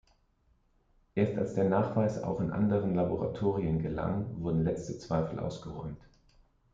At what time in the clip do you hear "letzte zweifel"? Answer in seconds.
4.63-5.37